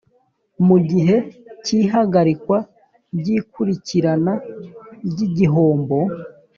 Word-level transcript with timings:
Mu 0.67 0.77
gihe 0.89 1.15
cy 1.63 1.69
ihagarikwa 1.81 2.57
ry 3.17 3.27
ikurikirana 3.37 4.33
ry 5.09 5.19
igihombo 5.27 5.99